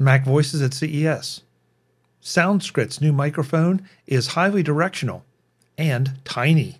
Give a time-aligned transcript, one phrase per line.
[0.00, 1.42] Mac Voices at CES.
[2.22, 5.24] Soundskrit's new microphone is highly directional
[5.76, 6.78] and tiny.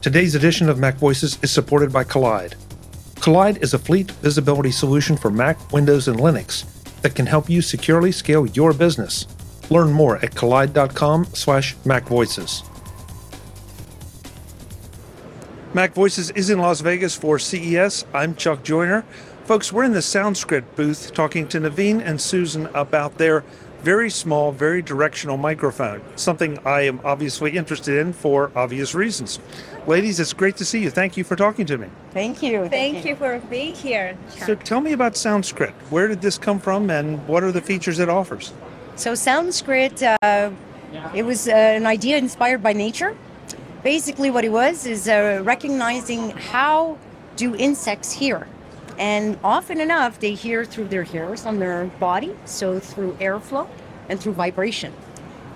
[0.00, 2.54] Today's edition of Mac Voices is supported by Kolide.
[3.16, 6.64] Kolide is a fleet visibility solution for Mac, Windows, and Linux
[7.02, 9.26] that can help you securely scale your business.
[9.68, 12.62] Learn more at kolide.com/macvoices.
[15.78, 18.04] Mac Voices is in Las Vegas for CES.
[18.12, 19.02] I'm Chuck Joiner.
[19.44, 23.44] Folks, we're in the Soundskrit booth talking to Naveen and Susan about their
[23.82, 29.38] very small, very directional microphone, something I am obviously interested in for obvious reasons.
[29.86, 30.90] Ladies, it's great to see you.
[30.90, 31.86] Thank you for talking to me.
[32.10, 32.68] Thank you.
[32.68, 34.18] Thank you for being here.
[34.30, 35.70] So tell me about Soundskrit.
[35.90, 38.52] Where did this come from and what are the features it offers?
[38.96, 40.50] So Soundskrit, uh,
[41.14, 43.16] it was uh, an idea inspired by nature.
[43.88, 46.98] Basically, what it was is uh, recognizing how
[47.36, 48.46] do insects hear,
[48.98, 53.66] and often enough they hear through their hairs on their body, so through airflow
[54.10, 54.92] and through vibration.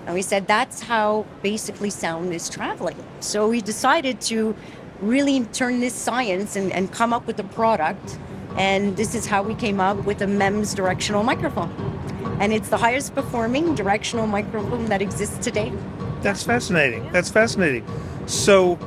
[0.07, 2.97] And we said that's how basically sound is traveling.
[3.19, 4.55] So we decided to
[4.99, 8.17] really turn this science and, and come up with a product.
[8.57, 11.69] And this is how we came up with a MEMS directional microphone.
[12.39, 15.71] And it's the highest performing directional microphone that exists today.
[16.23, 17.11] That's fascinating.
[17.11, 17.85] That's fascinating.
[18.25, 18.77] So,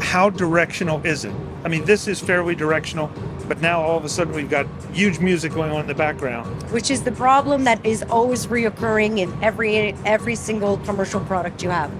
[0.00, 1.32] how directional is it?
[1.64, 3.10] I mean, this is fairly directional,
[3.48, 6.46] but now all of a sudden we've got huge music going on in the background.
[6.70, 11.70] Which is the problem that is always reoccurring in every every single commercial product you
[11.70, 11.90] have.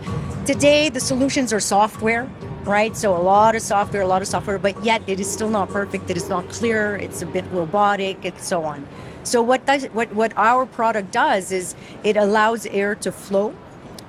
[0.47, 2.31] Today, the solutions are software,
[2.65, 2.97] right?
[2.97, 5.69] So a lot of software, a lot of software, but yet it is still not
[5.71, 6.11] perfect.
[6.11, 6.97] It is not clear.
[6.97, 8.87] It's a bit robotic, and so on.
[9.25, 13.53] So what does what what our product does is it allows air to flow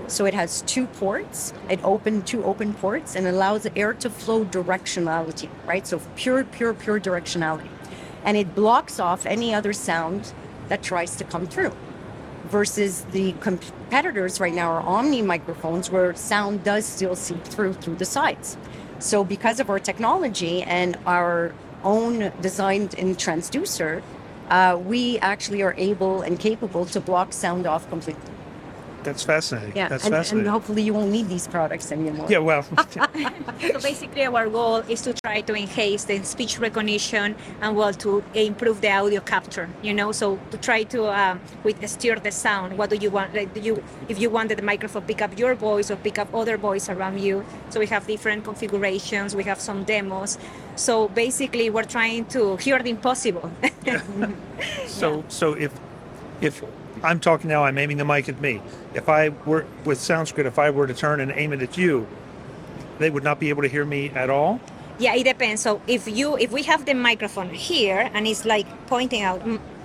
[0.07, 4.09] so it has two ports, it open two open ports and allows the air to
[4.09, 5.85] flow directionality, right?
[5.85, 7.67] So pure, pure, pure directionality.
[8.23, 10.33] And it blocks off any other sound
[10.69, 11.73] that tries to come through.
[12.45, 17.95] Versus the competitors right now are Omni microphones where sound does still seep through through
[17.95, 18.57] the sides.
[18.99, 21.53] So because of our technology and our
[21.83, 24.01] own designed in transducer,
[24.49, 28.36] uh, we actually are able and capable to block sound off completely.
[29.07, 29.73] That's fascinating.
[29.73, 30.47] Yeah, That's and, fascinating.
[30.47, 32.27] and hopefully you won't need these products anymore.
[32.29, 32.63] yeah, well,
[33.71, 38.21] So basically, our goal is to try to enhance the speech recognition and well to
[38.33, 39.69] improve the audio capture.
[39.81, 42.77] You know, so to try to um, with steer the sound.
[42.77, 43.33] What do you want?
[43.33, 46.27] Like, do you if you wanted the microphone pick up your voice or pick up
[46.35, 47.45] other voice around you.
[47.69, 49.37] So we have different configurations.
[49.37, 50.37] We have some demos.
[50.75, 53.49] So basically, we're trying to hear the impossible.
[54.87, 55.71] so so if
[56.41, 56.61] if
[57.03, 58.61] I'm talking now, I'm aiming the mic at me.
[58.93, 62.07] If I were with Soundskrit, if I were to turn and aim it at you,
[62.99, 64.59] they would not be able to hear me at all.
[64.99, 65.61] Yeah, it depends.
[65.61, 69.41] So if you if we have the microphone here and it's like pointing out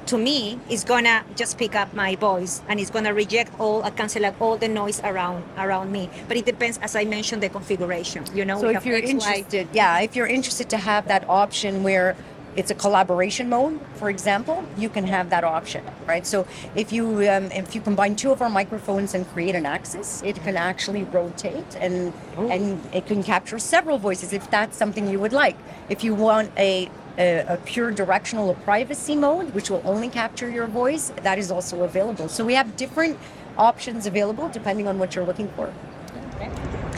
[0.07, 3.91] to me, it's gonna just pick up my voice and it's gonna reject all, uh,
[3.91, 6.09] cancel out all the noise around around me.
[6.29, 8.25] But it depends, as I mentioned, the configuration.
[8.35, 11.29] You know, So we if have you're interested, yeah, if you're interested to have that
[11.29, 12.17] option where
[12.57, 16.27] it's a collaboration mode, for example, you can have that option, right?
[16.27, 20.23] So if you um, if you combine two of our microphones and create an axis,
[20.23, 25.19] it can actually rotate and and it can capture several voices if that's something you
[25.21, 25.57] would like.
[25.89, 30.49] If you want a a, a pure directional or privacy mode, which will only capture
[30.49, 32.29] your voice, that is also available.
[32.29, 33.19] So we have different
[33.59, 35.67] options available depending on what you're looking for.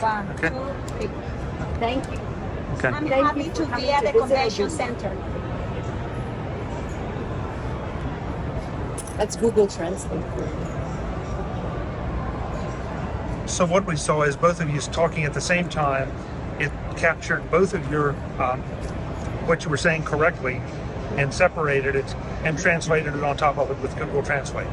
[0.01, 0.49] One, Okay.
[0.49, 1.11] two, three.
[1.81, 2.21] Thank you.
[2.79, 2.89] Okay.
[2.89, 5.17] I'm Thank happy you to be at the convention center.
[9.17, 10.23] That's Google Translate.
[13.49, 16.11] So what we saw is both of you talking at the same time.
[16.59, 18.11] It captured both of your
[18.41, 18.63] um,
[19.47, 20.61] what you were saying correctly,
[21.17, 22.15] and separated it
[22.45, 24.67] and translated it on top of it with Google Translate.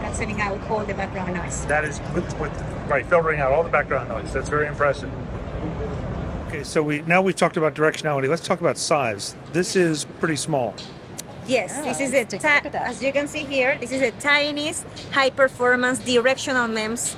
[0.00, 1.64] Canceling out all the background noise.
[1.66, 2.52] That is with, with
[2.88, 4.32] right filtering out all the background noise.
[4.32, 5.10] That's very impressive.
[6.48, 8.28] Okay, so we now we've talked about directionality.
[8.28, 9.34] Let's talk about size.
[9.52, 10.74] This is pretty small.
[11.46, 12.86] Yes, Yeah, this is a take a look ti- at that.
[12.88, 13.76] as you can see here.
[13.80, 17.16] This is the tiniest high performance directional MEMS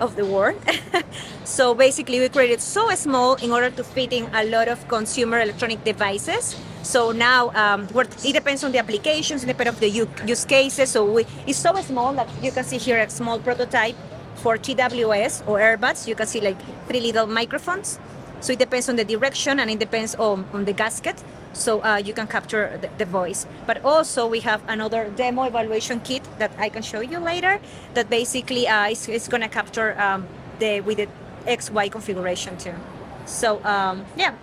[0.00, 0.60] of the world.
[1.44, 5.40] so basically, we created so small in order to fit in a lot of consumer
[5.40, 6.54] electronic devices.
[6.82, 7.88] So now um,
[8.24, 10.90] it depends on the applications, it depends on the use cases.
[10.90, 13.96] So we, it's so small that you can see here a small prototype
[14.36, 16.06] for TWS or earbuds.
[16.06, 16.58] You can see like
[16.88, 17.98] three little microphones.
[18.40, 21.16] So it depends on the direction and it depends on, on the gasket.
[21.56, 23.46] So uh, you can capture the, the voice.
[23.66, 27.58] But also we have another demo evaluation kit that I can show you later
[27.94, 30.26] that basically uh, is, is going to capture um,
[30.58, 31.08] the with the
[31.46, 32.74] XY configuration too.
[33.24, 34.34] So um, yeah,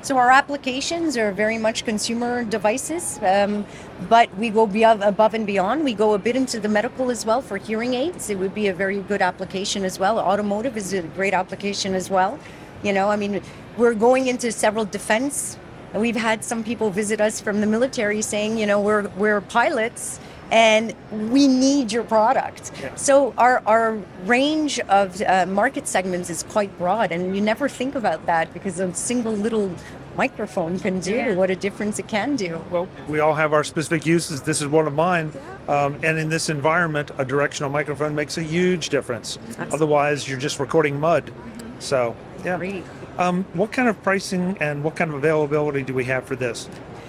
[0.00, 3.66] So our applications are very much consumer devices, um,
[4.08, 5.82] but we go above and beyond.
[5.82, 8.30] We go a bit into the medical as well for hearing aids.
[8.30, 10.20] It would be a very good application as well.
[10.20, 12.38] Automotive is a great application as well.
[12.84, 13.42] You know, I mean,
[13.76, 15.58] we're going into several defense.
[15.94, 20.20] We've had some people visit us from the military saying, you know, we're we're pilots
[20.50, 22.72] and we need your product.
[22.80, 22.94] Yeah.
[22.94, 27.94] So our, our range of uh, market segments is quite broad, and you never think
[27.94, 29.70] about that because a single little
[30.16, 31.34] microphone can do Yeah.
[31.34, 32.64] what a difference it can do.
[32.70, 34.40] Well, we all have our specific uses.
[34.42, 35.32] This is one of mine.
[35.68, 39.38] Um, and in this environment, a directional microphone makes a huge difference.
[39.70, 41.30] Otherwise, you're just recording mud.
[41.78, 42.56] So, yeah.
[42.56, 42.84] Great.
[43.18, 46.68] Um, what kind of pricing and what kind of availability do we have for this?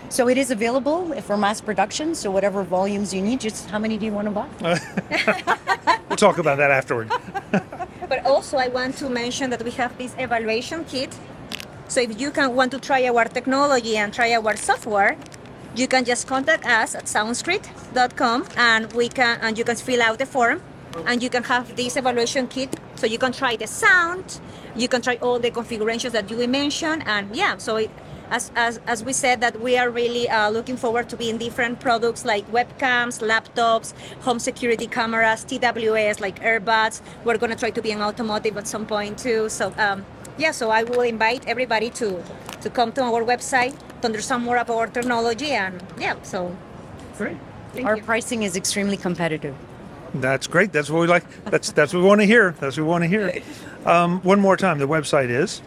[0.10, 2.16] So it is available for mass production.
[2.16, 4.80] So whatever volumes you need, just how many do you want to buy?
[6.10, 7.12] We'll talk about that afterward.
[8.10, 11.16] But also, I want to mention that we have this evaluation kit.
[11.88, 15.16] So if you can want to try our technology and try our software,
[15.76, 20.18] you can just contact us at soundskrit.com and we can and you can fill out
[20.18, 20.62] the form
[21.06, 24.42] and you can have this evaluation kit so you can try the sound,
[24.76, 27.90] you can try all the configurations that you mentioned and yeah, so it,
[28.30, 31.38] as, as, as we said that we are really uh, looking forward to being in
[31.38, 37.02] different products like webcams, laptops, home security cameras, TWS like earbuds.
[37.24, 39.50] We're going to try to be in automotive at some point too.
[39.50, 40.06] So um,
[40.38, 42.24] yeah, so I will invite everybody to
[42.62, 46.56] to come to our website to understand more about our technology and yeah, so
[47.18, 47.38] Great.
[47.74, 48.04] thank Our you.
[48.04, 49.56] pricing is extremely competitive.
[50.14, 50.72] That's great.
[50.72, 51.26] That's what we like.
[51.46, 52.56] That's that's what we want to hear.
[52.60, 53.42] That's what we want to hear.
[53.86, 54.80] Um, one more time.
[54.80, 55.62] The website is